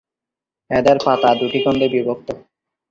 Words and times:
এদের 0.71 0.97
পাতা 1.05 1.29
দুটি 1.39 1.59
খণ্ডে 1.63 1.87
বিভক্ত। 1.93 2.27